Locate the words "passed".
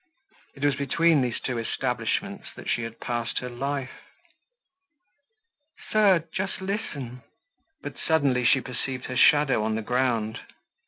2.99-3.37